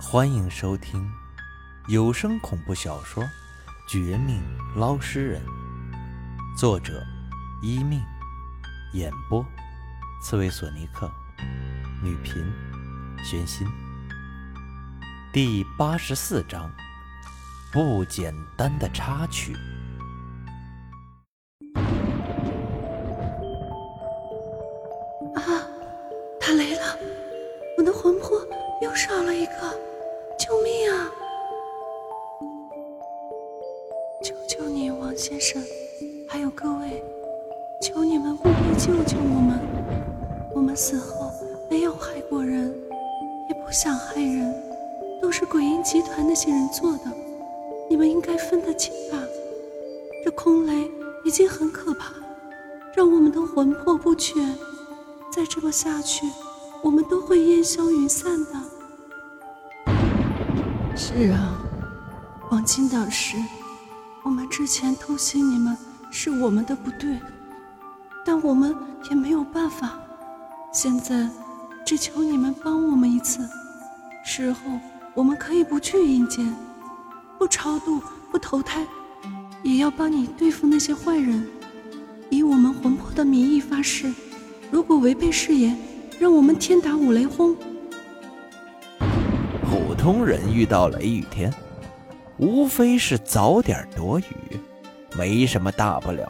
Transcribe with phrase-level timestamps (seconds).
[0.00, 1.12] 欢迎收听
[1.88, 3.22] 有声恐怖小说
[3.88, 4.40] 《绝命
[4.76, 5.42] 捞尸人》，
[6.56, 7.04] 作者：
[7.60, 8.00] 一命，
[8.94, 9.44] 演播：
[10.22, 11.10] 刺猬索尼克，
[12.00, 12.32] 女频：
[13.24, 13.66] 玄心。
[15.32, 16.70] 第八十四章：
[17.72, 19.56] 不简单的插曲。
[25.34, 25.42] 啊，
[26.38, 26.96] 他来了！
[27.76, 28.40] 我的魂魄
[28.80, 29.87] 又少了一个。
[30.48, 31.12] 救命啊！
[34.22, 35.62] 求求你，王先生，
[36.26, 37.04] 还有各位，
[37.82, 39.60] 求你们务必救救我们。
[40.54, 41.30] 我们死后
[41.68, 42.74] 没有害过人，
[43.50, 44.54] 也不想害人，
[45.20, 47.04] 都是鬼婴集团那些人做的。
[47.90, 49.22] 你们应该分得清吧？
[50.24, 50.90] 这空雷
[51.26, 52.14] 已经很可怕，
[52.94, 54.56] 让我们的魂魄不全。
[55.30, 56.24] 再这么下去，
[56.82, 58.77] 我们都会烟消云散的。
[60.98, 61.56] 是啊，
[62.50, 63.36] 王金导师，
[64.24, 65.76] 我们之前偷袭你们
[66.10, 67.16] 是我们的不对，
[68.26, 68.74] 但我们
[69.08, 69.96] 也没有办法。
[70.72, 71.30] 现在
[71.86, 73.48] 只求你们帮我们一次，
[74.24, 74.58] 事后
[75.14, 76.52] 我们可以不去阴间，
[77.38, 78.02] 不超度，
[78.32, 78.84] 不投胎，
[79.62, 81.46] 也要帮你对付那些坏人。
[82.28, 84.12] 以我们魂魄的名义发誓，
[84.68, 85.78] 如果违背誓言，
[86.18, 87.56] 让我们天打五雷轰。
[89.70, 91.52] 普通人遇到雷雨天，
[92.38, 94.24] 无非是早点躲雨，
[95.14, 96.26] 没什么大不了；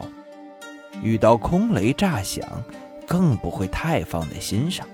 [1.05, 2.44] 遇到空雷炸响，
[3.06, 4.84] 更不会太放在心上。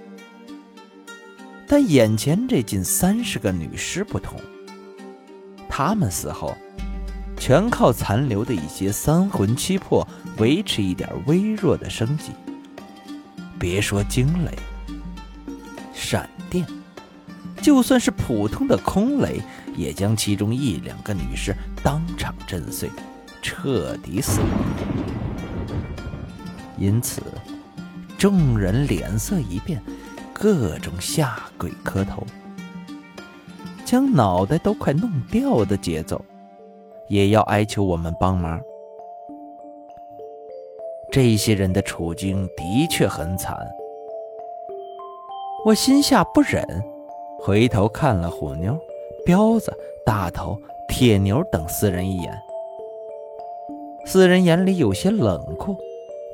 [1.67, 4.39] 但眼前这近三十个女尸不同，
[5.67, 6.55] 她们死后，
[7.39, 10.07] 全靠残留的一些三魂七魄
[10.37, 12.33] 维持一点微弱的生机。
[13.59, 14.51] 别说惊雷、
[15.95, 16.67] 闪电。
[17.65, 19.41] 就算是普通的空雷，
[19.75, 22.91] 也将其中一两个女尸当场震碎，
[23.41, 24.49] 彻底死亡。
[26.77, 27.23] 因此，
[28.19, 29.83] 众人脸色一变，
[30.31, 32.23] 各种下跪磕头，
[33.83, 36.23] 将脑袋都快弄掉的节奏，
[37.09, 38.61] 也要哀求我们帮忙。
[41.11, 43.57] 这些人的处境的确很惨，
[45.65, 46.63] 我心下不忍。
[47.47, 48.75] 回头看了虎妞、
[49.23, 49.71] 彪子、
[50.03, 52.35] 大头、铁牛等四人一眼，
[54.07, 55.77] 四人眼里有些冷酷，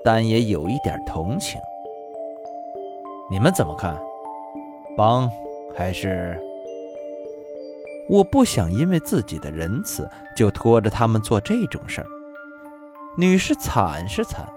[0.05, 1.61] 但也有一点同情。
[3.29, 4.01] 你们怎么看？
[4.97, 5.29] 帮
[5.75, 6.41] 还是？
[8.09, 12.07] 我不想因为自己的仁慈就拖着他们做这种事儿。
[13.19, 14.49] 女士惨是惨，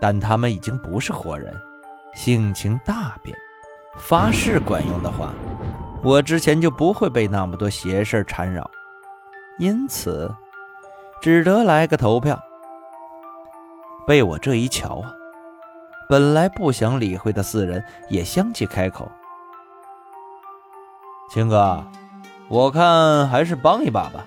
[0.00, 1.54] 但他们已经不是活人，
[2.14, 3.38] 性情大变。
[3.96, 5.32] 发誓管用的话。
[6.02, 8.68] 我之前就不会被那么多邪事缠绕，
[9.58, 10.32] 因此
[11.20, 12.40] 只得来个投票。
[14.06, 15.12] 被我这一瞧啊，
[16.08, 19.10] 本来不想理会的四人也相继开口
[21.30, 21.84] ：“青哥，
[22.48, 24.24] 我看还是帮一把吧。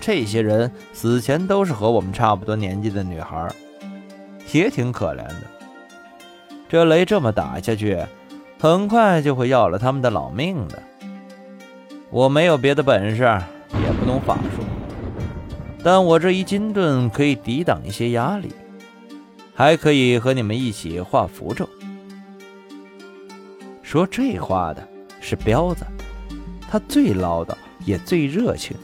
[0.00, 3.48] 这些人死前都是和我们差不多年纪的女孩，
[4.52, 5.42] 也挺可怜的。
[6.68, 8.02] 这雷这么打下去……”
[8.64, 10.82] 很快就会要了他们的老命的。
[12.08, 13.22] 我没有别的本事，
[13.84, 14.64] 也不懂法术，
[15.82, 18.50] 但我这一金盾可以抵挡一些压力，
[19.54, 21.68] 还可以和你们一起画符咒。
[23.82, 24.82] 说这话的
[25.20, 25.84] 是彪子，
[26.70, 27.52] 他最唠叨，
[27.84, 28.74] 也最热情，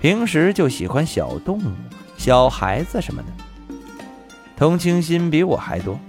[0.00, 1.70] 平时就喜欢小动物、
[2.16, 3.28] 小孩子什么的，
[4.56, 6.00] 同情心比我还多，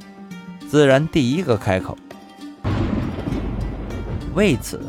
[0.70, 1.98] 自然第一个开口。
[4.36, 4.82] 为此，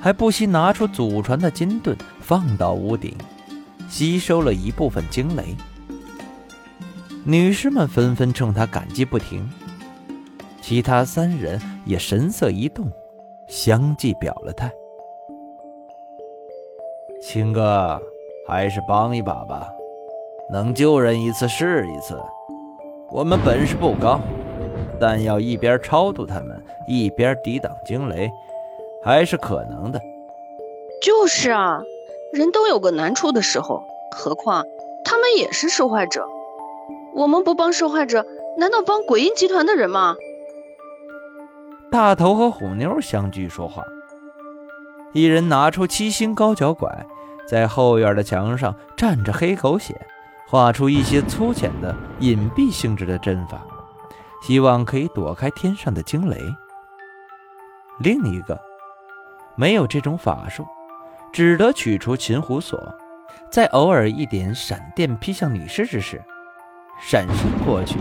[0.00, 3.14] 还不惜拿出祖传的金盾放到屋顶，
[3.88, 5.54] 吸收了一部分惊雷。
[7.22, 9.48] 女士们纷纷冲他感激不停，
[10.62, 12.90] 其他三人也神色一动，
[13.46, 14.70] 相继表了态。
[17.22, 18.00] 青哥，
[18.46, 19.68] 还是帮一把吧，
[20.50, 22.18] 能救人一次是一次。
[23.10, 24.18] 我们本事不高。
[25.00, 28.30] 但要一边超度他们，一边抵挡惊雷，
[29.02, 30.00] 还是可能的。
[31.02, 31.82] 就是啊，
[32.32, 33.82] 人都有个难处的时候，
[34.12, 34.64] 何况
[35.04, 36.26] 他们也是受害者。
[37.14, 38.24] 我们不帮受害者，
[38.58, 40.16] 难道帮鬼婴集团的人吗？
[41.90, 43.84] 大头和虎妞相继说话，
[45.12, 47.06] 一人拿出七星高脚拐，
[47.46, 49.94] 在后院的墙上蘸着黑狗血，
[50.48, 53.64] 画出一些粗浅的隐蔽性质的阵法。
[54.46, 56.38] 希望可以躲开天上的惊雷。
[57.98, 58.60] 另一个
[59.56, 60.66] 没有这种法术，
[61.32, 62.78] 只得取出擒虎锁，
[63.50, 66.22] 在偶尔一点闪电劈向女尸之时，
[67.00, 67.96] 闪身过去，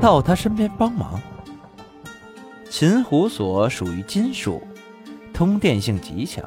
[0.00, 1.20] 到她身边帮忙。
[2.68, 4.60] 擒虎锁属于金属，
[5.32, 6.44] 通电性极强，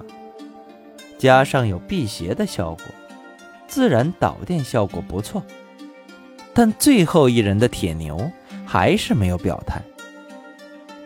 [1.17, 2.85] 加上有辟邪的效果，
[3.67, 5.41] 自然导电效果不错。
[6.53, 8.29] 但最后一人的铁牛
[8.65, 9.81] 还是没有表态。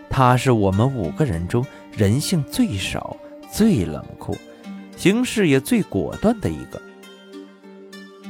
[0.09, 3.15] 他是我们五个人中人性最少、
[3.51, 4.35] 最冷酷、
[4.95, 6.81] 行事也最果断的一个。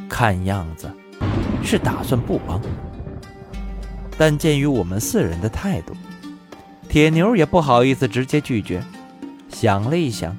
[0.09, 0.91] 看样子
[1.63, 2.61] 是打算不帮，
[4.17, 5.93] 但鉴于我们四人的态度，
[6.89, 8.83] 铁牛也不好意思直接拒绝。
[9.49, 10.35] 想了一想，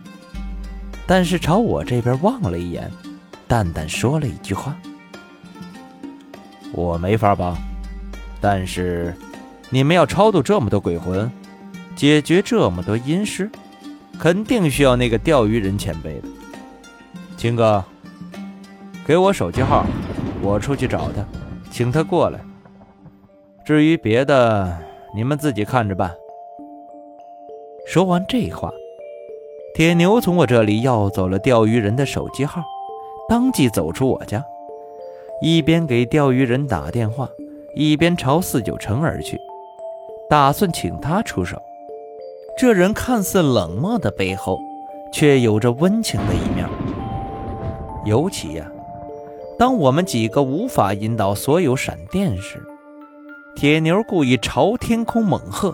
[1.07, 2.91] 但是朝我这边望了一眼，
[3.47, 4.77] 淡淡说了一句话
[6.73, 7.57] ：“我没法帮，
[8.41, 9.15] 但是
[9.71, 11.31] 你们要超度这么多鬼魂。”
[11.97, 13.51] 解决这么多阴尸，
[14.21, 16.29] 肯定需要那个钓鱼人前辈的。
[17.37, 17.85] 秦哥，
[19.05, 19.85] 给我手机号，
[20.41, 21.25] 我出去找他，
[21.73, 22.39] 请他过来。
[23.67, 24.79] 至于别的，
[25.13, 26.15] 你们自己看着办。
[27.85, 28.71] 说完这话，
[29.75, 32.63] 铁牛从我这里要走了钓鱼人的手机号，
[33.29, 34.45] 当即走出我家，
[35.43, 37.29] 一边给钓鱼人打电话，
[37.79, 39.41] 一边朝四九城而去，
[40.29, 41.63] 打算请他出手。
[42.59, 44.59] 这人看似冷漠的背后，
[45.13, 46.69] 却有着温情的一面。
[48.05, 48.69] 尤其呀，
[49.57, 52.61] 当我们几个无法引导所有闪电时，
[53.55, 55.73] 铁牛故意朝天空猛喝，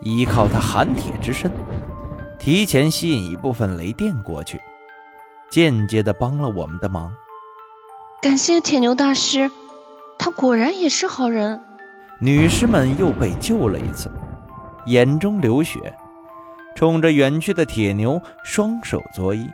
[0.00, 1.52] 依靠他寒铁之身，
[2.38, 4.58] 提前吸引一部分雷电过去，
[5.50, 7.12] 间接的帮了我们的忙。
[8.22, 9.50] 感谢铁牛大师，
[10.18, 11.60] 他果然也是好人。
[12.18, 14.10] 女尸们又被救了一次。
[14.86, 15.94] 眼中流血，
[16.74, 19.50] 冲着远去的铁牛双手作揖。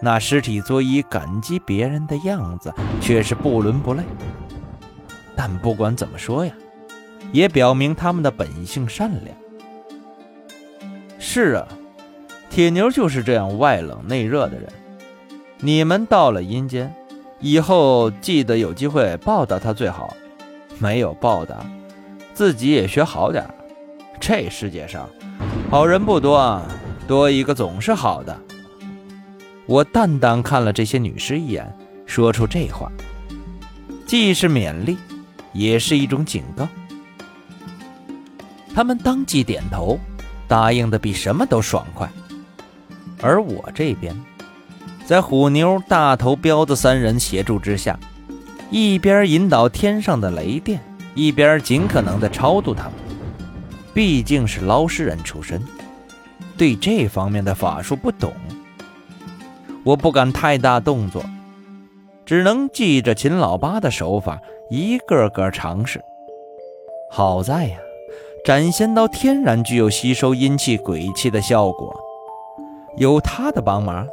[0.00, 4.02] 那尸体作揖感激别人的样子却是不伦不类。
[5.34, 6.52] 但不管怎么说呀，
[7.32, 9.36] 也表明他们的本性善良。
[11.18, 11.66] 是啊，
[12.48, 14.68] 铁牛就是这样外冷内热的人。
[15.58, 16.94] 你们到了阴间，
[17.40, 20.16] 以后记得有机会报答他最好。
[20.80, 21.56] 没有报答，
[22.32, 23.44] 自己也学好点。
[24.20, 25.08] 这世界上，
[25.70, 26.62] 好人不多，
[27.06, 28.38] 多一个总是好的。
[29.66, 31.76] 我淡淡看了这些女尸一眼，
[32.06, 32.90] 说出这话，
[34.06, 34.96] 既是勉励，
[35.52, 36.68] 也是一种警告。
[38.72, 39.98] 他们当即点头，
[40.46, 42.08] 答应的比什么都爽快。
[43.20, 44.14] 而我这边，
[45.08, 47.98] 在虎妞、大头、彪子三人协助之下，
[48.70, 50.78] 一边引导天上的雷电，
[51.14, 52.92] 一边尽可能的超度他们。
[53.94, 55.62] 毕竟是捞尸人出身，
[56.58, 58.30] 对这方面的法术不懂，
[59.82, 61.24] 我不敢太大动作，
[62.26, 64.38] 只能记着秦老八的手法，
[64.68, 66.02] 一个个尝试。
[67.10, 67.78] 好在呀，
[68.44, 71.98] 斩仙刀天然具有吸收阴气、鬼气的效果，
[72.98, 74.06] 有他的帮忙，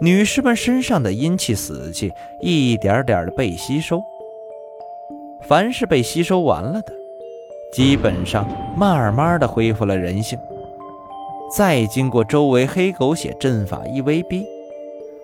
[0.00, 4.02] 女士们身上的阴气、死气一点点的被吸收。
[5.46, 6.92] 凡是被吸收完了的。
[7.72, 10.38] 基本上慢慢的恢复了人性，
[11.54, 14.44] 再经过周围黑狗血阵法一威逼，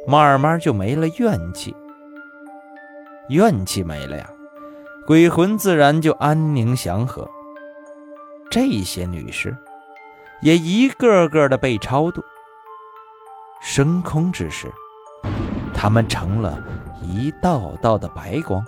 [0.06, 1.74] 慢慢就没了怨气。
[3.28, 4.30] 怨气没了呀，
[5.06, 7.28] 鬼魂自然就安宁祥和。
[8.48, 9.56] 这些女尸
[10.40, 12.22] 也一个个的被超度，
[13.60, 14.72] 升空之时，
[15.74, 16.62] 他们成了
[17.02, 18.64] 一道道的白光，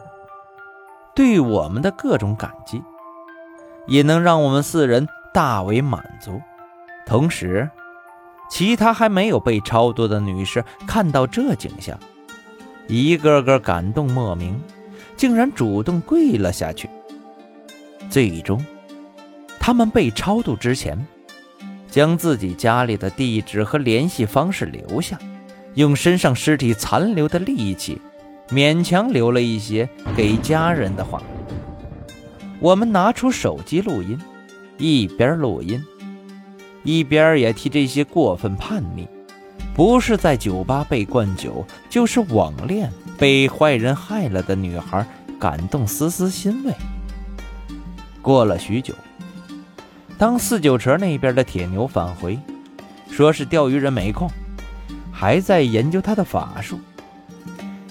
[1.15, 2.83] 对我们的各种感激。
[3.87, 6.39] 也能让我们四人大为满足。
[7.07, 7.71] 同时，
[8.51, 11.99] 其他还没有被超度的女士看到这景象，
[12.87, 14.61] 一个个感动莫名，
[15.17, 16.91] 竟然主动跪了下去。
[18.11, 18.63] 最终，
[19.59, 21.07] 他们被超度之前，
[21.99, 25.19] 将自己家里的地址和联系方式留下，
[25.75, 28.01] 用身上尸体残留的力气，
[28.51, 31.21] 勉强留了一些给家人的话。
[32.61, 34.17] 我们拿出手机录音，
[34.77, 35.85] 一边录音，
[36.85, 39.09] 一边也替这些过分叛逆，
[39.75, 45.05] 不是在酒吧被灌酒，就是网恋被坏人害了的女孩
[45.37, 46.73] 感动丝丝欣慰。
[48.23, 48.95] 过了许久，
[50.19, 52.37] 当四九城那边的铁牛返回，
[53.09, 54.29] 说是钓鱼人没空，
[55.13, 56.81] 还在研究他的法术，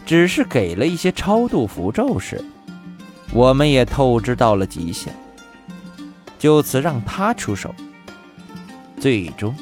[0.06, 2.44] 只是给了一些超度符咒时。
[3.34, 5.14] 我们也透支到了极限，
[6.38, 7.74] 就此让他出手。
[9.00, 9.56] 最终，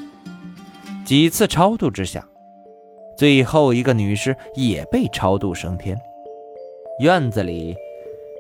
[1.04, 2.26] 几次超度之下，
[3.16, 5.96] 最后一个女尸也被超度升天。
[7.00, 7.76] 院子里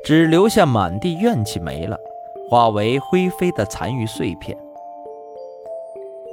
[0.03, 1.98] 只留下满地怨气没了，
[2.49, 4.57] 化为灰飞的残余碎片。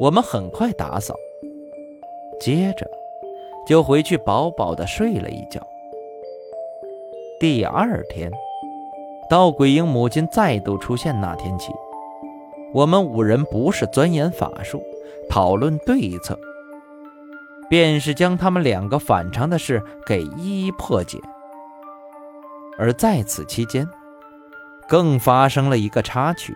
[0.01, 1.15] 我们很快打扫，
[2.41, 2.91] 接着
[3.67, 5.61] 就回去饱饱的睡了一觉。
[7.39, 8.31] 第二天，
[9.29, 11.73] 到鬼婴母亲再度出现那天起，
[12.73, 14.83] 我们五人不是钻研法术。
[15.31, 16.39] 讨论对策，
[17.71, 21.17] 便是将他们两个反常的事给一一破解。
[22.77, 23.89] 而在此期间，
[24.93, 26.55] 更发生了一个插曲，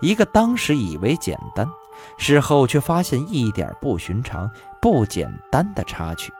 [0.00, 1.68] 一个当时以为简单，
[2.16, 6.32] 事后却发现一点不寻常、不简单的插曲。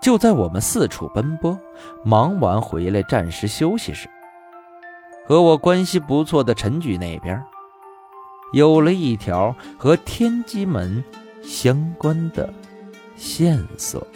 [0.00, 1.58] 就在我们四处奔波、
[2.04, 4.08] 忙完回来暂时休息时，
[5.26, 7.42] 和我关系不错的陈举那边。
[8.52, 11.02] 有了一条和天机门
[11.42, 12.54] 相关的
[13.16, 14.06] 线索。